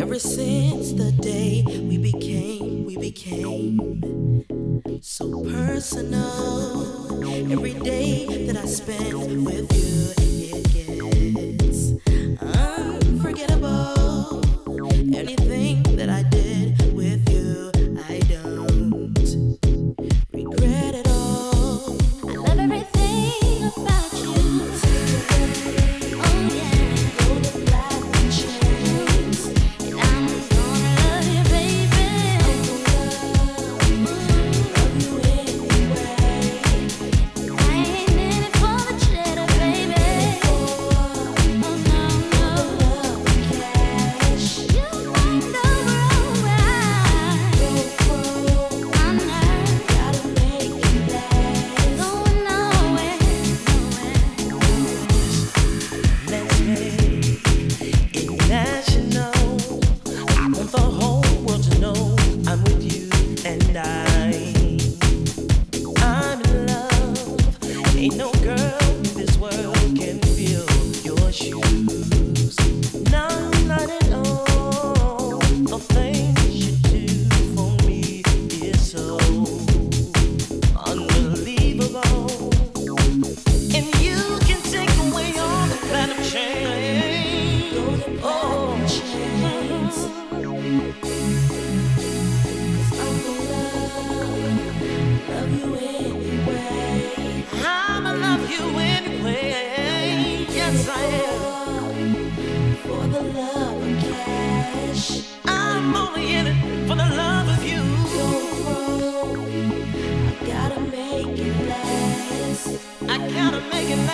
[0.00, 3.76] Ever since the day we became, we became
[5.02, 7.22] so personal.
[7.52, 10.79] Every day that I spent with you,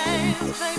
[0.05, 0.76] face.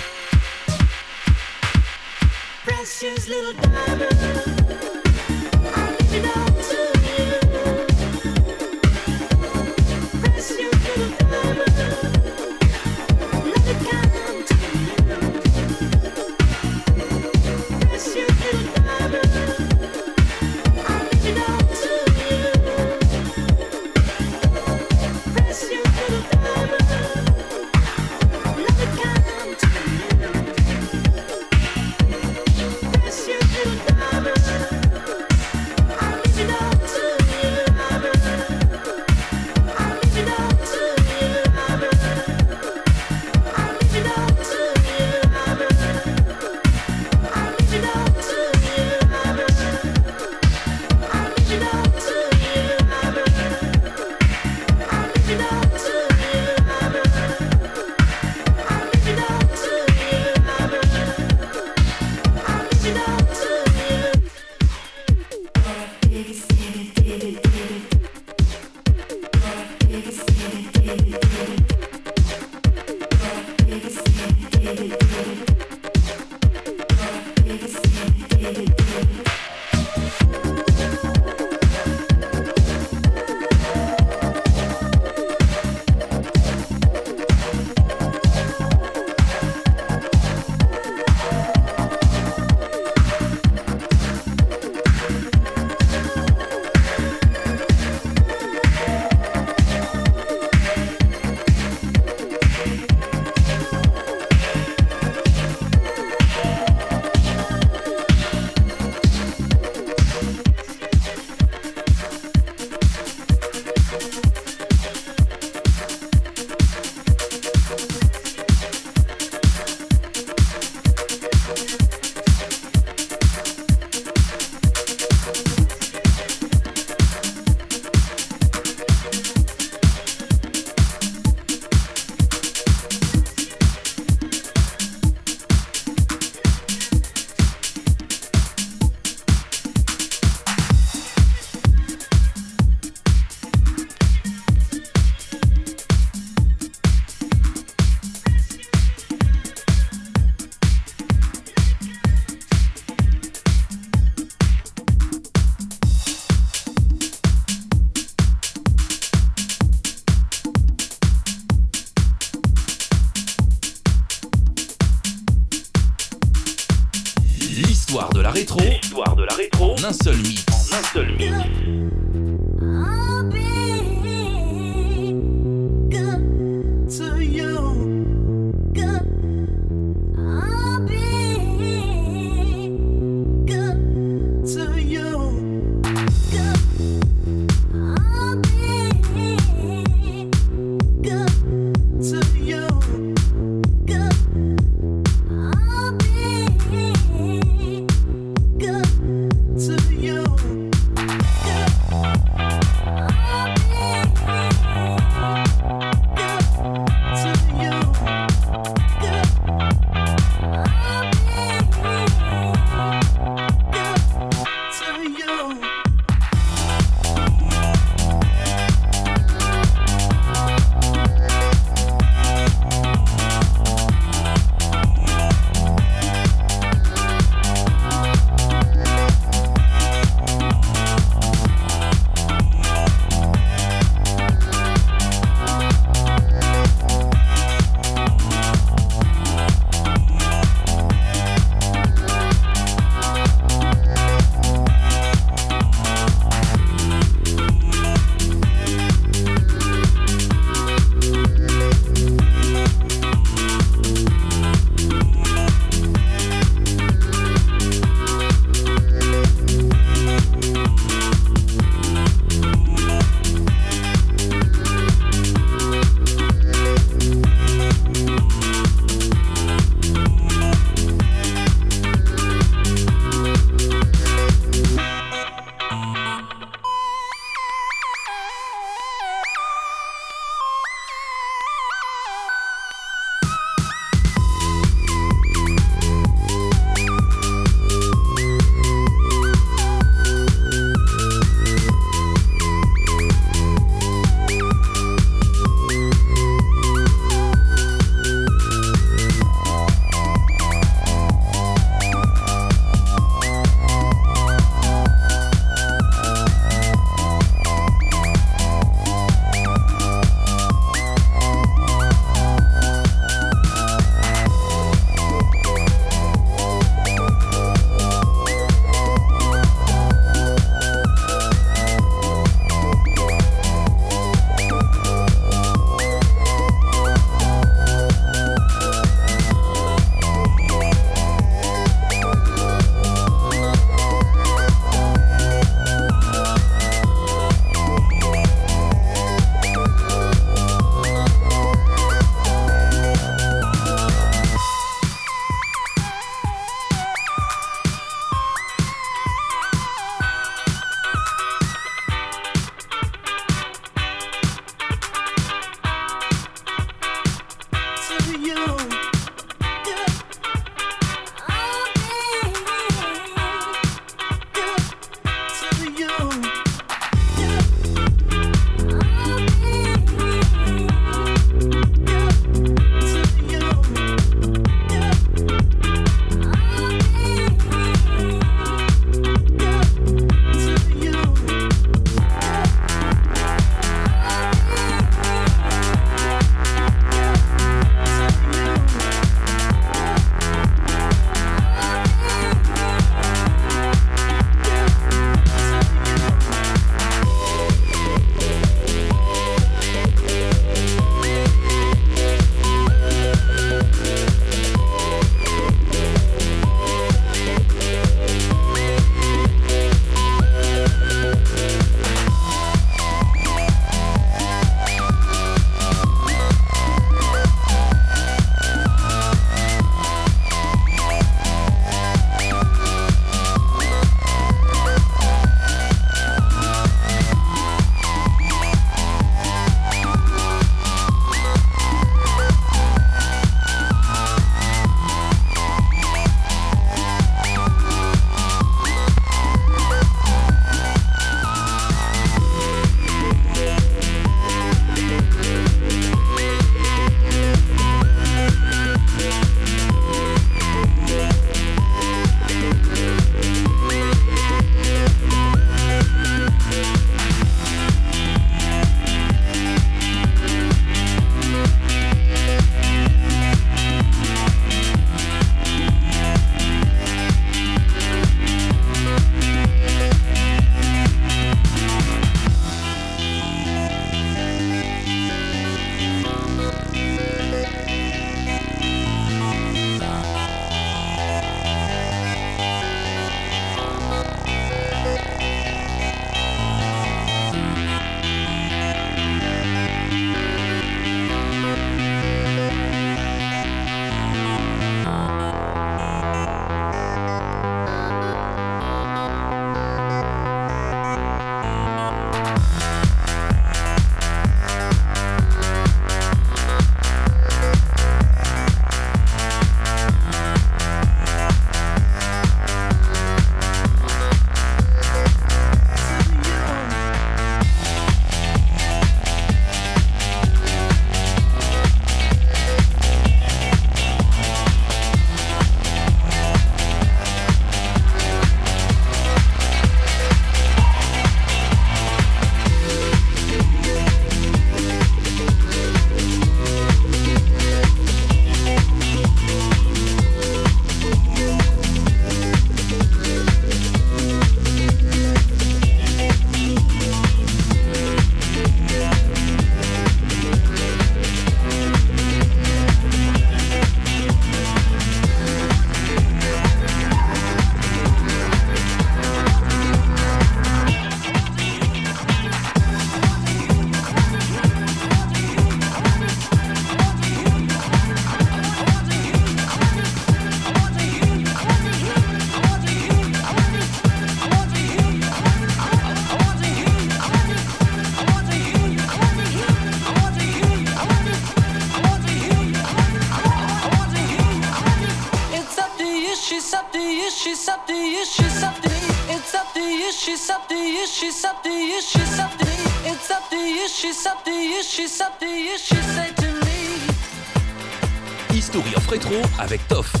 [599.11, 600.00] Électro avec Toff.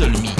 [0.00, 0.39] seul Mi.